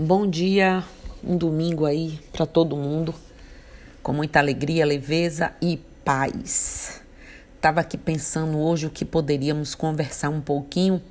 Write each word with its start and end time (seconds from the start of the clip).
Bom 0.00 0.30
dia, 0.30 0.84
um 1.24 1.36
domingo 1.36 1.84
aí 1.84 2.20
para 2.30 2.46
todo 2.46 2.76
mundo, 2.76 3.12
com 4.00 4.12
muita 4.12 4.38
alegria, 4.38 4.86
leveza 4.86 5.50
e 5.60 5.76
paz. 6.04 7.02
Tava 7.60 7.80
aqui 7.80 7.98
pensando 7.98 8.60
hoje 8.60 8.86
o 8.86 8.90
que 8.90 9.04
poderíamos 9.04 9.74
conversar 9.74 10.28
um 10.28 10.40
pouquinho 10.40 11.02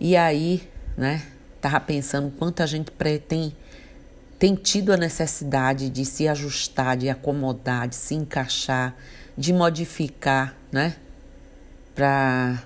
e 0.00 0.16
aí, 0.16 0.66
né? 0.96 1.26
Tava 1.60 1.78
pensando 1.78 2.30
quanto 2.38 2.62
a 2.62 2.66
gente 2.66 2.90
tem, 3.28 3.54
tem 4.38 4.54
tido 4.54 4.94
a 4.94 4.96
necessidade 4.96 5.90
de 5.90 6.06
se 6.06 6.26
ajustar, 6.26 6.96
de 6.96 7.10
acomodar, 7.10 7.86
de 7.86 7.96
se 7.96 8.14
encaixar, 8.14 8.96
de 9.36 9.52
modificar, 9.52 10.56
né? 10.72 10.96
Para 11.94 12.64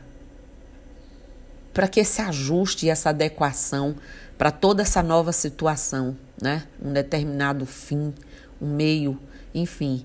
para 1.74 1.88
que 1.88 1.98
esse 1.98 2.22
ajuste 2.22 2.86
e 2.86 2.88
essa 2.88 3.10
adequação 3.10 3.96
para 4.36 4.50
toda 4.50 4.82
essa 4.82 5.02
nova 5.02 5.32
situação, 5.32 6.16
né? 6.40 6.64
Um 6.82 6.92
determinado 6.92 7.64
fim, 7.66 8.12
um 8.60 8.74
meio, 8.74 9.18
enfim, 9.54 10.04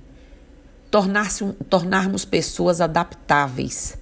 tornar-se 0.92 1.46
tornarmos 1.70 2.26
pessoas 2.26 2.82
adaptáveis 2.82 3.98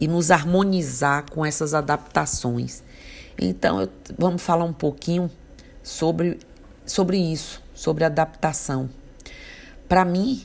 e 0.00 0.06
nos 0.06 0.30
harmonizar 0.30 1.30
com 1.30 1.44
essas 1.44 1.74
adaptações. 1.74 2.82
Então, 3.38 3.80
eu, 3.80 3.88
vamos 4.18 4.42
falar 4.42 4.64
um 4.64 4.72
pouquinho 4.72 5.30
sobre, 5.82 6.38
sobre 6.84 7.18
isso, 7.18 7.62
sobre 7.74 8.04
adaptação. 8.04 8.88
Para 9.88 10.04
mim, 10.04 10.44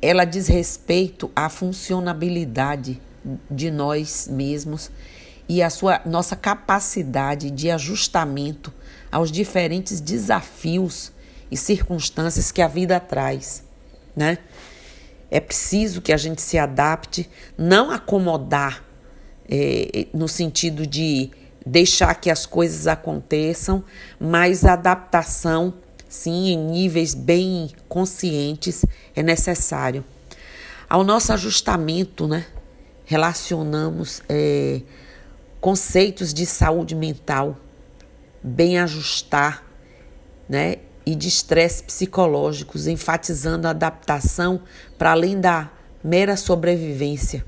ela 0.00 0.24
diz 0.24 0.48
respeito 0.48 1.30
à 1.34 1.48
funcionabilidade 1.48 3.00
de 3.50 3.70
nós 3.70 4.28
mesmos 4.30 4.90
e 5.52 5.62
a 5.62 5.68
sua 5.68 6.00
nossa 6.06 6.34
capacidade 6.34 7.50
de 7.50 7.70
ajustamento 7.70 8.72
aos 9.10 9.30
diferentes 9.30 10.00
desafios 10.00 11.12
e 11.50 11.58
circunstâncias 11.58 12.50
que 12.50 12.62
a 12.62 12.66
vida 12.66 12.98
traz, 12.98 13.62
né? 14.16 14.38
É 15.30 15.40
preciso 15.40 16.00
que 16.00 16.10
a 16.10 16.16
gente 16.16 16.40
se 16.40 16.56
adapte, 16.56 17.28
não 17.58 17.90
acomodar 17.90 18.82
é, 19.46 20.06
no 20.14 20.26
sentido 20.26 20.86
de 20.86 21.30
deixar 21.66 22.14
que 22.14 22.30
as 22.30 22.46
coisas 22.46 22.86
aconteçam, 22.86 23.84
mas 24.18 24.64
adaptação, 24.64 25.74
sim, 26.08 26.48
em 26.48 26.56
níveis 26.56 27.12
bem 27.12 27.70
conscientes, 27.90 28.86
é 29.14 29.22
necessário. 29.22 30.02
Ao 30.88 31.04
nosso 31.04 31.30
ajustamento, 31.30 32.26
né? 32.26 32.46
Relacionamos 33.04 34.22
é, 34.30 34.80
conceitos 35.62 36.34
de 36.34 36.44
saúde 36.44 36.92
mental, 36.92 37.56
bem 38.42 38.80
ajustar, 38.80 39.64
né? 40.48 40.78
E 41.06 41.14
de 41.14 41.28
estresse 41.28 41.84
psicológicos, 41.84 42.88
enfatizando 42.88 43.68
a 43.68 43.70
adaptação 43.70 44.62
para 44.98 45.12
além 45.12 45.40
da 45.40 45.70
mera 46.02 46.36
sobrevivência, 46.36 47.46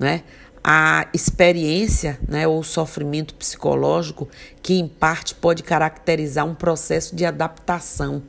né? 0.00 0.24
A 0.62 1.06
experiência, 1.14 2.18
né, 2.28 2.46
ou 2.46 2.62
sofrimento 2.62 3.34
psicológico, 3.34 4.28
que 4.60 4.74
em 4.74 4.86
parte 4.86 5.34
pode 5.34 5.62
caracterizar 5.62 6.44
um 6.44 6.54
processo 6.54 7.16
de 7.16 7.24
adaptação. 7.24 8.22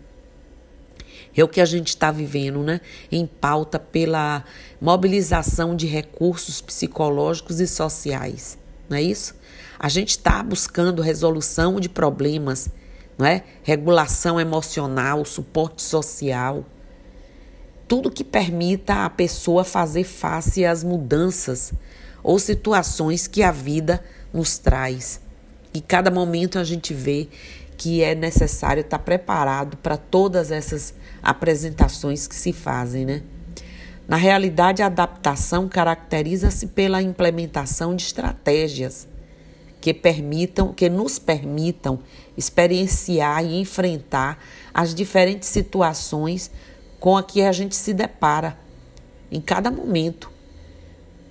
É 1.35 1.43
o 1.43 1.47
que 1.47 1.61
a 1.61 1.65
gente 1.65 1.89
está 1.89 2.11
vivendo, 2.11 2.61
né? 2.61 2.81
Em 3.11 3.25
pauta 3.25 3.79
pela 3.79 4.43
mobilização 4.79 5.75
de 5.75 5.88
recursos 5.88 6.61
psicológicos 6.61 7.59
e 7.59 7.67
sociais, 7.67 8.57
não 8.89 8.97
é 8.97 9.01
isso? 9.01 9.35
A 9.79 9.89
gente 9.89 10.09
está 10.09 10.43
buscando 10.43 11.01
resolução 11.01 11.79
de 11.79 11.89
problemas, 11.89 12.69
não 13.17 13.25
é? 13.25 13.43
Regulação 13.63 14.39
emocional, 14.39 15.23
suporte 15.25 15.81
social, 15.81 16.65
tudo 17.88 18.11
que 18.11 18.23
permita 18.23 19.05
a 19.05 19.09
pessoa 19.09 19.63
fazer 19.63 20.03
face 20.03 20.63
às 20.66 20.83
mudanças 20.83 21.73
ou 22.23 22.39
situações 22.39 23.27
que 23.27 23.44
a 23.44 23.51
vida 23.51 24.03
nos 24.33 24.57
traz. 24.57 25.19
E 25.73 25.81
cada 25.81 26.11
momento 26.11 26.59
a 26.59 26.63
gente 26.63 26.94
vê 26.94 27.27
que 27.81 28.03
é 28.03 28.14
necessário 28.14 28.81
estar 28.81 29.00
preparado 29.00 29.75
para 29.78 29.97
todas 29.97 30.52
essas 30.52 30.94
apresentações 31.24 32.28
que 32.28 32.36
se 32.36 32.53
fazem, 32.53 33.08
né? 33.08 33.24
Na 34.08 34.18
realidade, 34.18 34.84
a 34.84 34.86
adaptação 34.86 35.68
caracteriza-se 35.68 36.68
pela 36.68 37.02
implementação 37.02 37.96
de 37.96 38.03
estratégias 38.03 39.08
que 39.81 39.96
permitam, 39.96 40.72
que 40.72 40.92
nos 40.92 41.18
permitam 41.18 41.97
experienciar 42.38 43.44
e 43.44 43.59
enfrentar 43.59 44.38
as 44.72 44.94
diferentes 44.94 45.50
situações 45.50 46.52
com 47.00 47.18
a 47.18 47.24
que 47.24 47.42
a 47.42 47.52
gente 47.52 47.75
se 47.75 47.96
depara 47.96 48.59
em 49.31 49.42
cada 49.42 49.72
momento. 49.72 50.30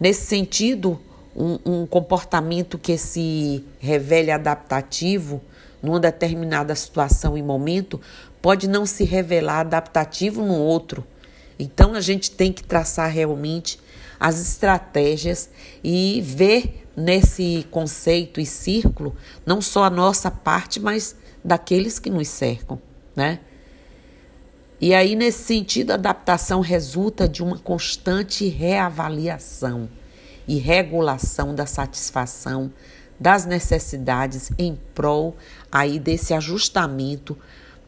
Nesse 0.00 0.26
sentido, 0.26 0.98
um, 1.36 1.58
um 1.64 1.86
comportamento 1.86 2.76
que 2.76 2.98
se 2.98 3.64
revele 3.78 4.32
adaptativo 4.32 5.40
numa 5.82 6.00
determinada 6.00 6.74
situação 6.74 7.36
e 7.36 7.42
momento 7.42 8.00
pode 8.40 8.68
não 8.68 8.84
se 8.86 9.04
revelar 9.04 9.60
adaptativo 9.60 10.42
no 10.44 10.54
outro 10.54 11.04
então 11.60 11.92
a 11.92 12.00
gente 12.00 12.30
tem 12.30 12.50
que 12.50 12.64
traçar 12.64 13.10
realmente 13.10 13.78
as 14.18 14.40
estratégias 14.40 15.50
e 15.84 16.22
ver 16.24 16.88
nesse 16.96 17.66
conceito 17.70 18.40
e 18.40 18.46
círculo 18.46 19.14
não 19.44 19.60
só 19.60 19.84
a 19.84 19.90
nossa 19.90 20.30
parte, 20.30 20.80
mas 20.80 21.14
daqueles 21.44 21.98
que 21.98 22.08
nos 22.08 22.28
cercam, 22.28 22.80
né? 23.14 23.40
E 24.80 24.94
aí, 24.94 25.14
nesse 25.14 25.44
sentido, 25.44 25.90
a 25.90 25.94
adaptação 25.94 26.62
resulta 26.62 27.28
de 27.28 27.42
uma 27.42 27.58
constante 27.58 28.48
reavaliação 28.48 29.90
e 30.48 30.56
regulação 30.56 31.54
da 31.54 31.66
satisfação 31.66 32.72
das 33.20 33.44
necessidades 33.44 34.50
em 34.58 34.78
prol 34.94 35.36
aí 35.70 36.00
desse 36.00 36.32
ajustamento, 36.32 37.36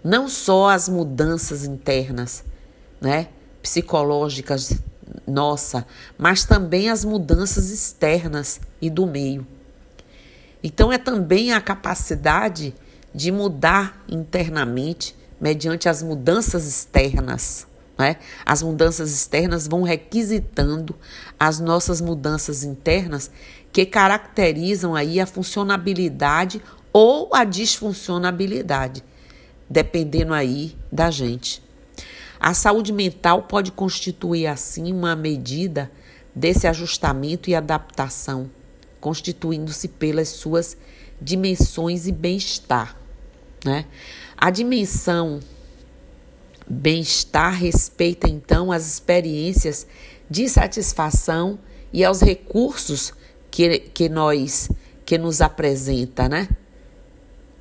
não 0.05 0.29
só 0.29 0.69
às 0.69 0.89
mudanças 0.89 1.65
internas, 1.65 2.45
né? 3.01 3.29
psicológicas 3.63 4.79
nossa, 5.27 5.87
mas 6.19 6.45
também 6.45 6.91
as 6.91 7.05
mudanças 7.05 7.71
externas 7.71 8.61
e 8.81 8.91
do 8.91 9.07
meio. 9.07 9.47
Então 10.63 10.93
é 10.93 10.99
também 10.99 11.53
a 11.53 11.61
capacidade 11.61 12.75
de 13.15 13.31
mudar 13.31 14.03
internamente 14.09 15.17
mediante 15.41 15.89
as 15.89 16.03
mudanças 16.03 16.67
externas. 16.67 17.67
Né? 17.99 18.17
As 18.45 18.63
mudanças 18.63 19.13
externas 19.13 19.67
vão 19.67 19.83
requisitando 19.83 20.95
as 21.39 21.61
nossas 21.61 22.01
mudanças 22.01 22.65
internas 22.65 23.31
que 23.73 23.87
caracterizam 23.87 24.95
aí 24.95 25.19
a 25.19 25.27
funcionabilidade 25.27 26.61
ou 26.93 27.35
a 27.35 27.43
disfuncionabilidade, 27.43 29.03
dependendo 29.69 30.35
aí 30.35 30.77
da 30.91 31.11
gente. 31.11 31.63
A 32.39 32.53
saúde 32.53 32.93
mental 32.93 33.45
pode 33.45 33.73
constituir, 33.73 34.47
assim, 34.47 34.93
uma 34.93 35.17
medida 35.17 35.91
desse 36.35 36.67
ajustamento 36.67 37.49
e 37.49 37.55
adaptação, 37.55 38.51
constituindo-se 39.01 39.89
pelas 39.89 40.29
suas 40.29 40.77
dimensões 41.21 42.07
e 42.07 42.13
bem-estar. 42.13 42.97
Né? 43.65 43.87
A 44.37 44.51
dimensão 44.51 45.41
bem-estar 46.69 47.55
respeita, 47.55 48.29
então, 48.29 48.73
as 48.73 48.87
experiências 48.87 49.87
de 50.29 50.49
satisfação 50.49 51.59
e 51.93 52.05
aos 52.05 52.21
recursos 52.21 53.13
que, 53.53 53.79
que 53.79 54.09
nós 54.09 54.71
que 55.05 55.19
nos 55.19 55.43
apresenta, 55.43 56.29
né? 56.29 56.49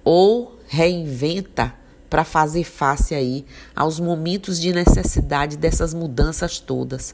Ou 0.03 0.57
reinventa 0.67 1.75
para 2.09 2.23
fazer 2.23 2.63
face 2.63 3.13
aí 3.13 3.45
aos 3.75 3.99
momentos 3.99 4.57
de 4.59 4.71
necessidade 4.73 5.57
dessas 5.57 5.93
mudanças 5.93 6.59
todas. 6.59 7.13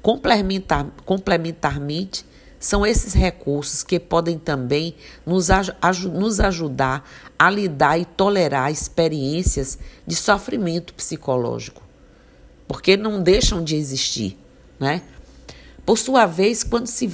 Complementar, 0.00 0.86
complementarmente, 1.04 2.24
são 2.58 2.86
esses 2.86 3.12
recursos 3.12 3.82
que 3.82 4.00
podem 4.00 4.38
também 4.38 4.94
nos, 5.26 5.50
aj 5.50 5.72
nos 6.08 6.40
ajudar 6.40 7.06
a 7.38 7.50
lidar 7.50 7.98
e 7.98 8.04
tolerar 8.04 8.72
experiências 8.72 9.78
de 10.06 10.14
sofrimento 10.14 10.94
psicológico, 10.94 11.82
porque 12.66 12.96
não 12.96 13.22
deixam 13.22 13.62
de 13.62 13.76
existir, 13.76 14.38
né? 14.80 15.02
Por 15.84 15.98
sua 15.98 16.26
vez, 16.26 16.62
quando 16.62 16.86
se 16.86 17.08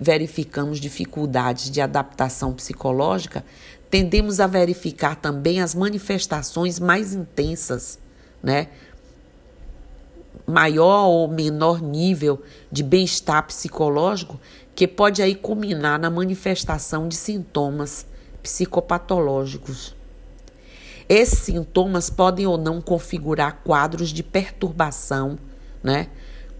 verificamos 0.00 0.80
dificuldades 0.80 1.70
de 1.70 1.80
adaptação 1.80 2.52
psicológica, 2.52 3.44
tendemos 3.88 4.40
a 4.40 4.46
verificar 4.46 5.16
também 5.16 5.60
as 5.60 5.74
manifestações 5.74 6.80
mais 6.80 7.14
intensas, 7.14 7.98
né? 8.42 8.68
Maior 10.46 11.06
ou 11.06 11.28
menor 11.28 11.80
nível 11.80 12.42
de 12.70 12.82
bem-estar 12.82 13.46
psicológico 13.46 14.40
que 14.74 14.88
pode 14.88 15.22
aí 15.22 15.34
culminar 15.34 15.98
na 15.98 16.10
manifestação 16.10 17.06
de 17.06 17.14
sintomas 17.14 18.06
psicopatológicos, 18.42 19.94
Esses 21.08 21.40
sintomas 21.40 22.08
podem 22.08 22.46
ou 22.46 22.56
não 22.56 22.80
configurar 22.80 23.60
quadros 23.64 24.10
de 24.10 24.22
perturbação, 24.22 25.38
né? 25.82 26.08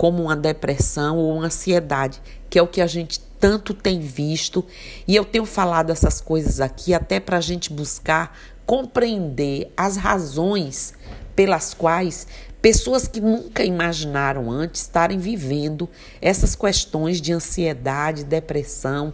Como 0.00 0.22
uma 0.22 0.34
depressão 0.34 1.18
ou 1.18 1.36
uma 1.36 1.44
ansiedade, 1.44 2.22
que 2.48 2.58
é 2.58 2.62
o 2.62 2.66
que 2.66 2.80
a 2.80 2.86
gente 2.86 3.20
tanto 3.38 3.74
tem 3.74 4.00
visto. 4.00 4.64
E 5.06 5.14
eu 5.14 5.26
tenho 5.26 5.44
falado 5.44 5.92
essas 5.92 6.22
coisas 6.22 6.58
aqui 6.58 6.94
até 6.94 7.20
para 7.20 7.36
a 7.36 7.40
gente 7.42 7.70
buscar 7.70 8.34
compreender 8.64 9.70
as 9.76 9.98
razões 9.98 10.94
pelas 11.36 11.74
quais 11.74 12.26
pessoas 12.62 13.06
que 13.06 13.20
nunca 13.20 13.62
imaginaram 13.62 14.50
antes 14.50 14.80
estarem 14.80 15.18
vivendo 15.18 15.86
essas 16.18 16.56
questões 16.56 17.20
de 17.20 17.34
ansiedade, 17.34 18.24
depressão 18.24 19.12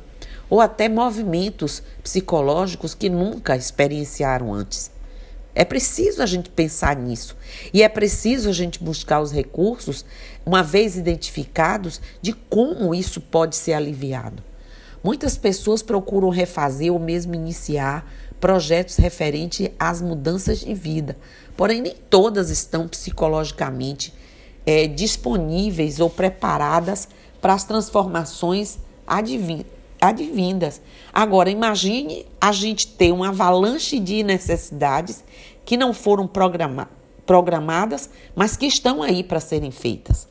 ou 0.48 0.60
até 0.60 0.88
movimentos 0.88 1.82
psicológicos 2.00 2.94
que 2.94 3.08
nunca 3.08 3.56
experienciaram 3.56 4.54
antes. 4.54 4.94
É 5.58 5.64
preciso 5.64 6.22
a 6.22 6.26
gente 6.26 6.50
pensar 6.50 6.94
nisso 6.94 7.34
e 7.72 7.82
é 7.82 7.88
preciso 7.88 8.50
a 8.50 8.52
gente 8.52 8.84
buscar 8.84 9.22
os 9.22 9.32
recursos, 9.32 10.04
uma 10.44 10.62
vez 10.62 10.98
identificados, 10.98 11.98
de 12.20 12.34
como 12.34 12.94
isso 12.94 13.22
pode 13.22 13.56
ser 13.56 13.72
aliviado. 13.72 14.42
Muitas 15.02 15.38
pessoas 15.38 15.82
procuram 15.82 16.28
refazer 16.28 16.92
ou 16.92 16.98
mesmo 16.98 17.34
iniciar 17.34 18.06
projetos 18.38 18.96
referentes 18.96 19.70
às 19.78 20.02
mudanças 20.02 20.60
de 20.60 20.74
vida, 20.74 21.16
porém 21.56 21.80
nem 21.80 21.94
todas 22.10 22.50
estão 22.50 22.86
psicologicamente 22.86 24.12
é, 24.66 24.86
disponíveis 24.86 26.00
ou 26.00 26.10
preparadas 26.10 27.08
para 27.40 27.54
as 27.54 27.64
transformações 27.64 28.76
advindas. 29.06 29.75
Agora, 31.12 31.50
imagine 31.50 32.26
a 32.40 32.52
gente 32.52 32.86
ter 32.86 33.12
uma 33.12 33.28
avalanche 33.28 33.98
de 33.98 34.22
necessidades 34.22 35.24
que 35.64 35.76
não 35.76 35.92
foram 35.92 36.26
programa 36.26 36.88
programadas, 37.26 38.08
mas 38.34 38.56
que 38.56 38.66
estão 38.66 39.02
aí 39.02 39.24
para 39.24 39.40
serem 39.40 39.72
feitas. 39.72 40.28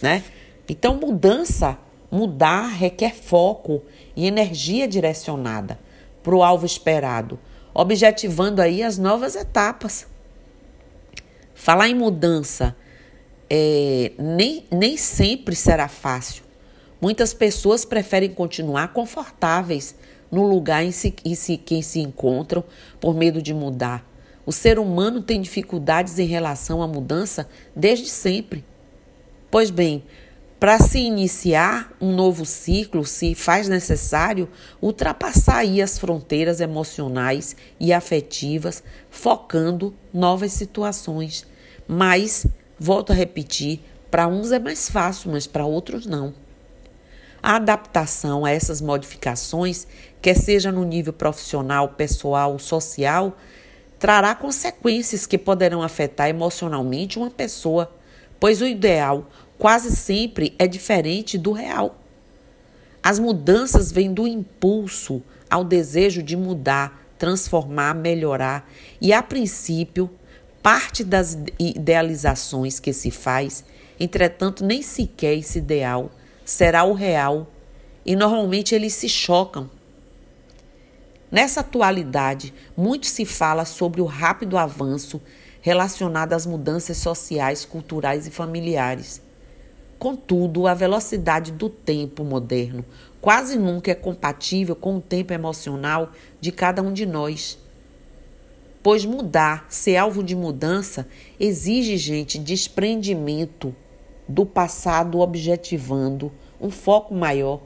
Né? 0.00 0.24
Então, 0.68 0.96
mudança, 0.96 1.78
mudar 2.10 2.68
requer 2.68 3.14
foco 3.14 3.82
e 4.16 4.26
energia 4.26 4.88
direcionada 4.88 5.78
para 6.22 6.34
o 6.34 6.42
alvo 6.42 6.64
esperado, 6.64 7.38
objetivando 7.74 8.62
aí 8.62 8.82
as 8.82 8.96
novas 8.96 9.36
etapas. 9.36 10.06
Falar 11.54 11.88
em 11.88 11.94
mudança 11.94 12.74
é, 13.48 14.12
nem, 14.18 14.64
nem 14.70 14.96
sempre 14.96 15.54
será 15.54 15.88
fácil. 15.88 16.44
Muitas 17.00 17.32
pessoas 17.32 17.84
preferem 17.84 18.34
continuar 18.34 18.92
confortáveis 18.92 19.94
no 20.30 20.46
lugar 20.46 20.84
em, 20.84 20.92
si, 20.92 21.14
em 21.24 21.34
si, 21.34 21.56
que 21.56 21.82
se 21.82 21.98
encontram 22.00 22.62
por 23.00 23.14
medo 23.14 23.40
de 23.40 23.54
mudar. 23.54 24.04
O 24.44 24.52
ser 24.52 24.78
humano 24.78 25.22
tem 25.22 25.40
dificuldades 25.40 26.18
em 26.18 26.26
relação 26.26 26.82
à 26.82 26.86
mudança 26.86 27.48
desde 27.74 28.08
sempre. 28.08 28.64
Pois 29.50 29.70
bem, 29.70 30.04
para 30.60 30.78
se 30.78 30.98
iniciar 30.98 31.90
um 31.98 32.12
novo 32.12 32.44
ciclo, 32.44 33.02
se 33.06 33.34
faz 33.34 33.66
necessário 33.66 34.46
ultrapassar 34.82 35.64
as 35.82 35.98
fronteiras 35.98 36.60
emocionais 36.60 37.56
e 37.80 37.94
afetivas, 37.94 38.82
focando 39.08 39.94
novas 40.12 40.52
situações. 40.52 41.46
Mas, 41.88 42.46
volto 42.78 43.10
a 43.10 43.14
repetir, 43.14 43.80
para 44.10 44.28
uns 44.28 44.52
é 44.52 44.58
mais 44.58 44.90
fácil, 44.90 45.32
mas 45.32 45.46
para 45.46 45.64
outros 45.64 46.04
não. 46.04 46.34
A 47.42 47.56
adaptação 47.56 48.44
a 48.44 48.50
essas 48.50 48.80
modificações, 48.80 49.86
quer 50.20 50.36
seja 50.36 50.70
no 50.70 50.84
nível 50.84 51.12
profissional, 51.12 51.88
pessoal, 51.88 52.58
social, 52.58 53.36
trará 53.98 54.34
consequências 54.34 55.26
que 55.26 55.38
poderão 55.38 55.82
afetar 55.82 56.28
emocionalmente 56.28 57.18
uma 57.18 57.30
pessoa, 57.30 57.90
pois 58.38 58.60
o 58.60 58.66
ideal 58.66 59.26
quase 59.58 59.94
sempre 59.94 60.54
é 60.58 60.66
diferente 60.66 61.38
do 61.38 61.52
real. 61.52 61.98
As 63.02 63.18
mudanças 63.18 63.90
vêm 63.90 64.12
do 64.12 64.26
impulso 64.26 65.22
ao 65.48 65.64
desejo 65.64 66.22
de 66.22 66.36
mudar, 66.36 67.02
transformar, 67.18 67.94
melhorar, 67.94 68.70
e 69.00 69.12
a 69.12 69.22
princípio, 69.22 70.10
parte 70.62 71.02
das 71.02 71.38
idealizações 71.58 72.78
que 72.78 72.92
se 72.92 73.10
faz, 73.10 73.64
entretanto, 73.98 74.64
nem 74.64 74.82
sequer 74.82 75.34
esse 75.36 75.58
ideal 75.58 76.10
será 76.44 76.84
o 76.84 76.92
real, 76.92 77.46
e 78.04 78.16
normalmente 78.16 78.74
eles 78.74 78.94
se 78.94 79.08
chocam. 79.08 79.70
Nessa 81.30 81.60
atualidade, 81.60 82.52
muito 82.76 83.06
se 83.06 83.24
fala 83.24 83.64
sobre 83.64 84.00
o 84.00 84.04
rápido 84.04 84.58
avanço 84.58 85.20
relacionado 85.60 86.32
às 86.32 86.44
mudanças 86.44 86.96
sociais, 86.96 87.64
culturais 87.64 88.26
e 88.26 88.30
familiares. 88.30 89.22
Contudo, 89.98 90.66
a 90.66 90.74
velocidade 90.74 91.52
do 91.52 91.68
tempo 91.68 92.24
moderno 92.24 92.84
quase 93.20 93.58
nunca 93.58 93.90
é 93.90 93.94
compatível 93.94 94.74
com 94.74 94.96
o 94.96 95.00
tempo 95.00 95.32
emocional 95.32 96.10
de 96.40 96.50
cada 96.50 96.82
um 96.82 96.92
de 96.92 97.04
nós. 97.04 97.58
Pois 98.82 99.04
mudar, 99.04 99.66
ser 99.68 99.98
alvo 99.98 100.22
de 100.22 100.34
mudança, 100.34 101.06
exige, 101.38 101.98
gente, 101.98 102.38
desprendimento 102.38 103.76
do 104.30 104.46
passado, 104.46 105.18
objetivando 105.18 106.30
um 106.60 106.70
foco 106.70 107.12
maior, 107.14 107.60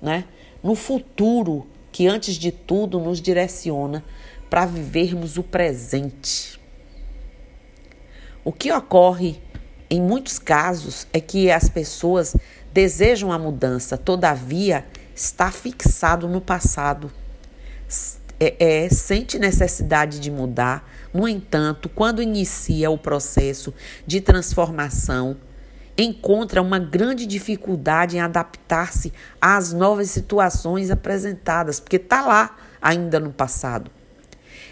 né? 0.00 0.24
No 0.62 0.74
futuro, 0.74 1.66
que 1.92 2.06
antes 2.06 2.36
de 2.36 2.50
tudo 2.50 2.98
nos 2.98 3.20
direciona 3.20 4.02
para 4.48 4.64
vivermos 4.64 5.36
o 5.36 5.42
presente. 5.42 6.58
O 8.42 8.52
que 8.52 8.72
ocorre 8.72 9.40
em 9.90 10.00
muitos 10.00 10.38
casos 10.38 11.06
é 11.12 11.20
que 11.20 11.50
as 11.50 11.68
pessoas 11.68 12.34
desejam 12.72 13.30
a 13.32 13.38
mudança, 13.38 13.98
todavia 13.98 14.86
está 15.14 15.50
fixado 15.50 16.28
no 16.28 16.40
passado. 16.40 17.10
É, 18.38 18.84
é, 18.84 18.88
sente 18.88 19.38
necessidade 19.38 20.18
de 20.18 20.30
mudar, 20.30 20.88
no 21.12 21.28
entanto, 21.28 21.90
quando 21.90 22.22
inicia 22.22 22.90
o 22.90 22.96
processo 22.96 23.74
de 24.06 24.20
transformação, 24.20 25.36
encontra 25.96 26.62
uma 26.62 26.78
grande 26.78 27.26
dificuldade 27.26 28.16
em 28.16 28.20
adaptar-se 28.20 29.12
às 29.40 29.72
novas 29.72 30.10
situações 30.10 30.90
apresentadas, 30.90 31.78
porque 31.80 31.96
está 31.96 32.22
lá 32.22 32.56
ainda 32.80 33.20
no 33.20 33.32
passado. 33.32 33.90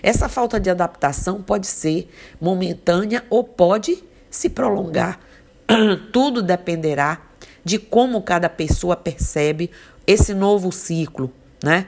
Essa 0.03 0.29
falta 0.29 0.61
de 0.61 0.71
adaptação 0.71 1.43
pode 1.43 1.67
ser 1.67 2.11
momentânea 2.41 3.25
ou 3.29 3.43
pode 3.43 4.03
se 4.31 4.49
prolongar. 4.49 5.19
Tudo 6.13 6.43
dependerá 6.43 7.21
de 7.65 7.79
como 7.79 8.23
cada 8.23 8.49
pessoa 8.49 8.97
percebe 8.97 9.71
esse 10.07 10.33
novo 10.33 10.73
ciclo, 10.73 11.33
né? 11.63 11.87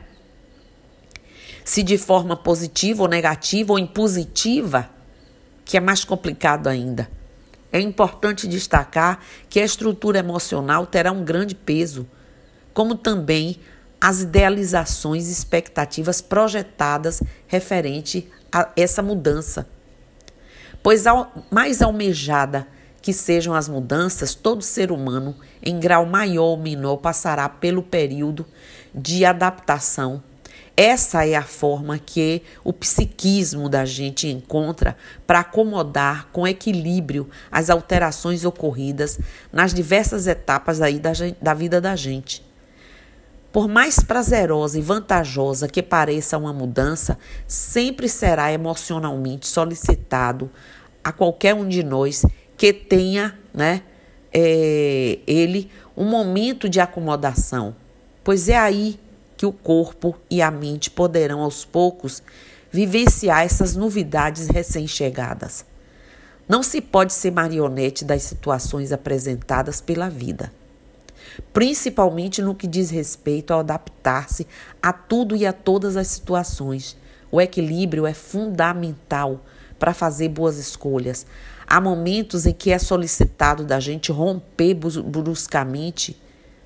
Se 1.64 1.82
de 1.82 1.96
forma 1.96 2.36
positiva 2.36 3.02
ou 3.02 3.08
negativa 3.08 3.72
ou 3.72 3.78
impositiva, 3.78 4.90
que 5.64 5.76
é 5.76 5.80
mais 5.80 6.04
complicado 6.04 6.66
ainda. 6.66 7.08
É 7.72 7.80
importante 7.80 8.48
destacar 8.48 9.20
que 9.48 9.60
a 9.60 9.64
estrutura 9.64 10.18
emocional 10.18 10.86
terá 10.86 11.12
um 11.12 11.24
grande 11.24 11.54
peso, 11.54 12.06
como 12.74 12.94
também 12.94 13.60
as 14.00 14.22
idealizações 14.22 15.28
e 15.28 15.32
expectativas 15.32 16.20
projetadas 16.20 17.22
referente 17.46 18.28
a 18.50 18.70
essa 18.74 19.02
mudança. 19.02 19.68
Pois, 20.82 21.04
mais 21.50 21.82
almejada 21.82 22.66
que 23.02 23.12
sejam 23.12 23.54
as 23.54 23.68
mudanças, 23.68 24.34
todo 24.34 24.62
ser 24.62 24.90
humano, 24.90 25.36
em 25.62 25.78
grau 25.78 26.06
maior 26.06 26.44
ou 26.44 26.56
menor, 26.56 26.96
passará 26.98 27.48
pelo 27.48 27.82
período 27.82 28.46
de 28.94 29.24
adaptação. 29.24 30.22
Essa 30.82 31.26
é 31.26 31.34
a 31.34 31.42
forma 31.42 31.98
que 31.98 32.42
o 32.64 32.72
psiquismo 32.72 33.68
da 33.68 33.84
gente 33.84 34.28
encontra 34.28 34.96
para 35.26 35.40
acomodar 35.40 36.28
com 36.32 36.48
equilíbrio 36.48 37.28
as 37.52 37.68
alterações 37.68 38.46
ocorridas 38.46 39.20
nas 39.52 39.74
diversas 39.74 40.26
etapas 40.26 40.80
aí 40.80 40.98
da, 40.98 41.12
da 41.38 41.52
vida 41.52 41.82
da 41.82 41.94
gente. 41.94 42.42
Por 43.52 43.68
mais 43.68 44.00
prazerosa 44.00 44.78
e 44.78 44.80
vantajosa 44.80 45.68
que 45.68 45.82
pareça 45.82 46.38
uma 46.38 46.50
mudança, 46.50 47.18
sempre 47.46 48.08
será 48.08 48.50
emocionalmente 48.50 49.46
solicitado 49.48 50.50
a 51.04 51.12
qualquer 51.12 51.52
um 51.52 51.68
de 51.68 51.82
nós 51.82 52.24
que 52.56 52.72
tenha, 52.72 53.38
né, 53.52 53.82
é, 54.32 55.18
ele 55.26 55.70
um 55.94 56.06
momento 56.06 56.70
de 56.70 56.80
acomodação, 56.80 57.76
pois 58.24 58.48
é 58.48 58.56
aí 58.56 58.98
que 59.40 59.46
o 59.46 59.52
corpo 59.52 60.14
e 60.28 60.42
a 60.42 60.50
mente 60.50 60.90
poderão 60.90 61.40
aos 61.40 61.64
poucos 61.64 62.22
vivenciar 62.70 63.42
essas 63.42 63.74
novidades 63.74 64.48
recém-chegadas. 64.48 65.64
Não 66.46 66.62
se 66.62 66.82
pode 66.82 67.14
ser 67.14 67.30
marionete 67.30 68.04
das 68.04 68.22
situações 68.22 68.92
apresentadas 68.92 69.80
pela 69.80 70.10
vida 70.10 70.52
principalmente 71.54 72.42
no 72.42 72.54
que 72.54 72.66
diz 72.66 72.90
respeito 72.90 73.52
ao 73.52 73.60
adaptar-se 73.60 74.46
a 74.82 74.92
tudo 74.92 75.34
e 75.34 75.46
a 75.46 75.54
todas 75.54 75.96
as 75.96 76.08
situações. 76.08 76.96
O 77.30 77.40
equilíbrio 77.40 78.06
é 78.06 78.12
fundamental 78.12 79.40
para 79.78 79.94
fazer 79.94 80.28
boas 80.28 80.58
escolhas. 80.58 81.24
Há 81.66 81.80
momentos 81.80 82.44
em 82.44 82.52
que 82.52 82.72
é 82.72 82.78
solicitado 82.78 83.64
da 83.64 83.80
gente 83.80 84.12
romper 84.12 84.74
bruscamente, 84.74 86.20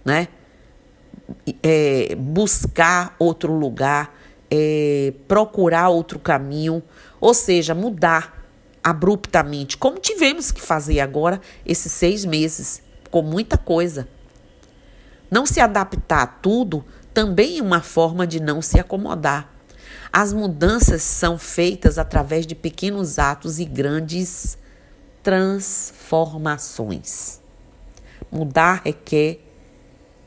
né? 0.05 0.27
É, 1.63 2.15
buscar 2.17 3.15
outro 3.19 3.53
lugar, 3.53 4.15
é, 4.51 5.13
procurar 5.27 5.89
outro 5.89 6.19
caminho, 6.19 6.83
ou 7.21 7.33
seja, 7.33 7.75
mudar 7.75 8.45
abruptamente, 8.83 9.79
como 9.79 9.99
tivemos 9.99 10.53
que 10.53 10.61
fazer 10.61 11.01
agora 11.01 11.41
esses 11.65 11.91
seis 11.91 12.25
meses, 12.25 12.83
com 13.11 13.23
muita 13.23 13.57
coisa. 13.57 14.07
Não 15.31 15.47
se 15.47 15.61
adaptar 15.61 16.23
a 16.23 16.27
tudo 16.27 16.85
também 17.15 17.59
é 17.59 17.63
uma 17.63 17.81
forma 17.81 18.27
de 18.27 18.41
não 18.41 18.61
se 18.61 18.79
acomodar. 18.79 19.49
As 20.13 20.31
mudanças 20.33 21.03
são 21.03 21.39
feitas 21.39 21.99
através 21.99 22.47
de 22.47 22.55
pequenos 22.55 23.19
atos 23.19 23.59
e 23.59 23.65
grandes 23.65 24.57
transformações. 25.23 27.41
Mudar 28.31 28.83
requer 28.85 29.41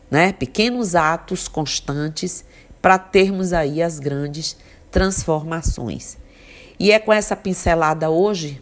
né, 0.09 0.31
pequenos 0.31 0.95
atos 0.95 1.47
constantes 1.47 2.45
para 2.81 2.97
termos 2.97 3.53
aí 3.53 3.81
as 3.81 3.99
grandes 3.99 4.57
transformações. 4.91 6.17
E 6.79 6.91
é 6.91 6.99
com 6.99 7.11
essa 7.11 7.35
pincelada 7.35 8.09
hoje, 8.09 8.61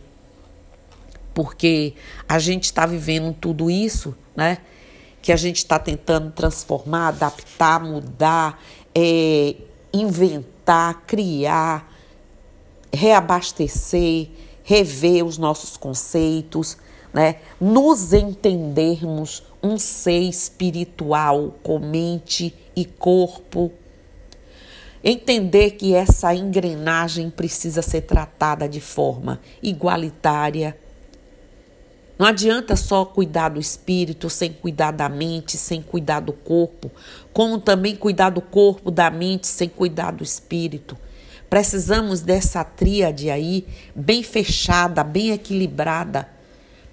porque 1.34 1.94
a 2.28 2.40
gente 2.40 2.64
está 2.64 2.86
vivendo 2.86 3.34
tudo 3.34 3.70
isso, 3.70 4.16
né? 4.36 4.60
Que 5.22 5.32
a 5.32 5.36
gente 5.36 5.58
está 5.58 5.78
tentando 5.78 6.32
transformar, 6.32 7.10
adaptar, 7.10 7.84
mudar, 7.84 8.62
é, 8.94 9.56
inventar, 9.92 11.04
criar, 11.06 11.92
reabastecer, 12.94 14.30
rever 14.64 15.26
os 15.26 15.38
nossos 15.38 15.76
conceitos, 15.76 16.78
né? 17.14 17.38
Nos 17.60 18.14
entendermos 18.14 19.44
um 19.66 19.80
ser 19.80 20.20
espiritual 20.20 21.56
com 21.64 21.80
mente 21.80 22.54
e 22.76 22.86
corpo. 22.86 23.72
Entender 25.04 25.72
que 25.72 25.96
essa 25.96 26.36
engrenagem 26.36 27.32
precisa 27.32 27.82
ser 27.82 28.02
tratada 28.02 28.70
de 28.70 28.80
forma 28.80 29.42
igualitária. 29.62 30.78
Não 32.18 32.28
adianta 32.28 32.76
só 32.76 33.04
cuidar 33.06 33.50
do 33.50 33.60
espírito 33.60 34.30
sem 34.30 34.54
cuidar 34.54 34.92
da 34.92 35.10
mente, 35.10 35.58
sem 35.58 35.82
cuidar 35.82 36.20
do 36.20 36.32
corpo, 36.32 36.92
como 37.34 37.60
também 37.60 37.96
cuidar 37.96 38.30
do 38.30 38.42
corpo, 38.42 38.92
da 38.92 39.10
mente, 39.10 39.48
sem 39.48 39.68
cuidar 39.68 40.12
do 40.12 40.24
espírito. 40.24 40.96
Precisamos 41.50 42.22
dessa 42.22 42.64
tríade 42.64 43.30
aí, 43.30 43.68
bem 43.96 44.24
fechada, 44.24 45.04
bem 45.04 45.32
equilibrada, 45.32 46.30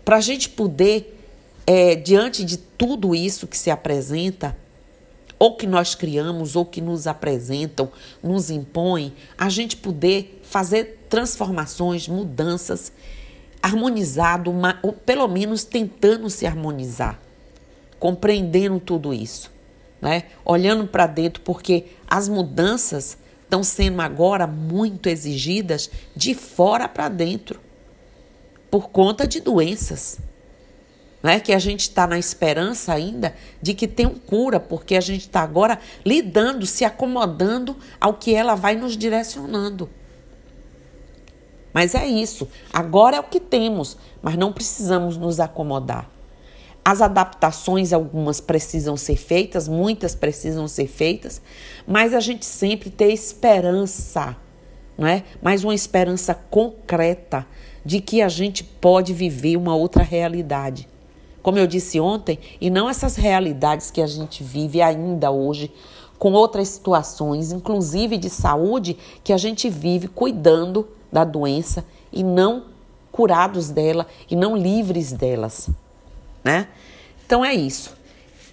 para 0.05 0.17
a 0.17 0.21
gente 0.21 0.49
poder, 0.49 1.22
é, 1.66 1.95
diante 1.95 2.45
de 2.45 2.57
tudo 2.57 3.14
isso 3.14 3.47
que 3.47 3.57
se 3.57 3.71
apresenta, 3.71 4.57
ou 5.38 5.57
que 5.57 5.66
nós 5.66 5.95
criamos, 5.95 6.54
ou 6.54 6.64
que 6.64 6.81
nos 6.81 7.07
apresentam, 7.07 7.90
nos 8.23 8.49
impõem, 8.49 9.12
a 9.37 9.49
gente 9.49 9.76
poder 9.76 10.40
fazer 10.45 11.07
transformações, 11.09 12.07
mudanças, 12.07 12.92
harmonizado, 13.61 14.50
uma, 14.50 14.78
ou 14.83 14.92
pelo 14.92 15.26
menos 15.26 15.64
tentando 15.64 16.31
se 16.31 16.47
harmonizar, 16.47 17.21
compreendendo 17.99 18.78
tudo 18.78 19.12
isso, 19.12 19.50
né? 20.00 20.25
olhando 20.45 20.87
para 20.87 21.07
dentro, 21.07 21.42
porque 21.42 21.87
as 22.09 22.28
mudanças 22.28 23.19
estão 23.42 23.62
sendo 23.62 24.00
agora 24.00 24.47
muito 24.47 25.09
exigidas 25.09 25.90
de 26.14 26.35
fora 26.35 26.88
para 26.88 27.09
dentro, 27.09 27.61
por 28.71 28.90
conta 28.90 29.26
de 29.26 29.40
doenças. 29.40 30.19
Né? 31.23 31.38
Que 31.38 31.52
a 31.52 31.59
gente 31.59 31.81
está 31.81 32.07
na 32.07 32.19
esperança 32.19 32.93
ainda 32.93 33.35
de 33.61 33.75
que 33.75 33.87
tenham 33.87 34.14
cura, 34.14 34.59
porque 34.59 34.97
a 34.97 35.00
gente 35.00 35.23
está 35.23 35.41
agora 35.41 35.79
lidando, 36.05 36.67
se 36.67 36.85
acomodando 36.85 37.76
ao 38.00 38.14
que 38.14 38.35
ela 38.35 38.55
vai 38.55 38.75
nos 38.75 38.97
direcionando. 38.97 39.88
Mas 41.73 41.95
é 41.95 42.07
isso. 42.07 42.49
Agora 42.73 43.17
é 43.17 43.21
o 43.21 43.25
que 43.25 43.41
temos, 43.41 43.97
mas 44.21 44.37
não 44.37 44.52
precisamos 44.52 45.17
nos 45.17 45.41
acomodar. 45.41 46.11
As 46.85 47.00
adaptações, 47.00 47.93
algumas 47.93 48.41
precisam 48.41 48.97
ser 48.97 49.17
feitas, 49.17 49.69
muitas 49.69 50.14
precisam 50.14 50.67
ser 50.67 50.88
feitas, 50.88 51.41
mas 51.87 52.12
a 52.12 52.19
gente 52.19 52.45
sempre 52.45 52.91
tem 52.91 53.12
esperança, 53.12 54.37
não 54.99 55.07
é? 55.07 55.23
Mas 55.41 55.62
uma 55.62 55.75
esperança 55.75 56.35
concreta 56.35 57.47
de 57.85 58.00
que 58.00 58.21
a 58.21 58.29
gente 58.29 58.64
pode 58.64 59.14
viver 59.14 59.57
uma 59.57 59.76
outra 59.76 60.02
realidade. 60.02 60.88
Como 61.42 61.58
eu 61.58 61.66
disse 61.66 61.99
ontem, 61.99 62.38
e 62.61 62.70
não 62.70 62.88
essas 62.88 63.16
realidades 63.16 63.90
que 63.90 64.00
a 64.00 64.06
gente 64.06 64.42
vive 64.42 64.80
ainda 64.80 65.30
hoje, 65.30 65.72
com 66.18 66.32
outras 66.32 66.68
situações, 66.68 67.50
inclusive 67.50 68.16
de 68.16 68.30
saúde, 68.30 68.96
que 69.25 69.32
a 69.32 69.37
gente 69.37 69.68
vive 69.68 70.06
cuidando 70.06 70.88
da 71.11 71.25
doença 71.25 71.84
e 72.12 72.22
não 72.22 72.66
curados 73.11 73.70
dela 73.70 74.06
e 74.30 74.37
não 74.37 74.56
livres 74.56 75.12
delas 75.12 75.68
né? 76.42 76.68
Então 77.25 77.44
é 77.44 77.54
isso. 77.54 77.94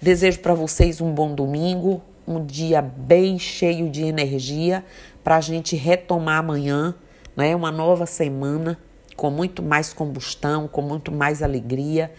Desejo 0.00 0.40
para 0.40 0.54
vocês 0.54 1.00
um 1.00 1.12
bom 1.12 1.34
domingo, 1.34 2.02
um 2.26 2.44
dia 2.44 2.80
bem 2.80 3.38
cheio 3.38 3.90
de 3.90 4.02
energia 4.04 4.84
para 5.22 5.36
a 5.36 5.40
gente 5.40 5.76
retomar 5.76 6.38
amanhã, 6.38 6.94
né? 7.36 7.54
Uma 7.54 7.70
nova 7.70 8.06
semana 8.06 8.78
com 9.16 9.30
muito 9.30 9.62
mais 9.62 9.92
combustão, 9.92 10.66
com 10.66 10.80
muito 10.80 11.12
mais 11.12 11.42
alegria. 11.42 12.10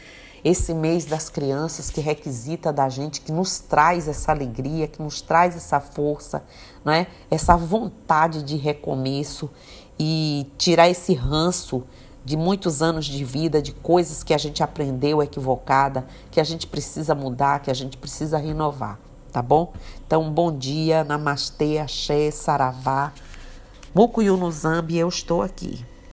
Esse 0.43 0.74
mês 0.74 1.05
das 1.05 1.29
crianças 1.29 1.89
que 1.89 2.01
requisita 2.01 2.74
da 2.74 2.89
gente, 2.89 3.21
que 3.21 3.31
nos 3.31 3.60
traz 3.60 4.07
essa 4.07 4.31
alegria, 4.31 4.88
que 4.88 5.01
nos 5.01 5.21
traz 5.21 5.55
essa 5.55 5.79
força, 5.79 6.43
né? 6.83 7.07
Essa 7.29 7.55
vontade 7.55 8.41
de 8.41 8.57
recomeço 8.57 9.50
e 10.00 10.48
tirar 10.57 10.89
esse 10.89 11.13
ranço 11.13 11.83
de 12.25 12.36
muitos 12.36 12.81
anos 12.81 13.05
de 13.05 13.24
vida, 13.24 13.62
de 13.62 13.71
coisas 13.71 14.24
que 14.24 14.33
a 14.33 14.38
gente 14.38 14.63
aprendeu 14.63 15.21
equivocada, 15.21 16.05
que 16.29 16.39
a 16.39 16.43
gente 16.43 16.67
precisa 16.67 17.13
mudar, 17.13 17.62
que 17.62 17.71
a 17.71 17.74
gente 17.74 17.98
precisa 17.98 18.38
renovar, 18.38 19.00
tá 19.31 19.41
bom? 19.41 19.74
Então, 20.05 20.31
bom 20.31 20.55
dia, 20.55 21.03
namastê, 21.03 21.77
axé, 21.77 22.31
saravá, 22.31 23.13
mucuyu 23.93 24.38
no 24.38 24.51
zambi, 24.51 24.98
eu 24.98 25.10
estou 25.10 25.41
aqui. 25.41 25.86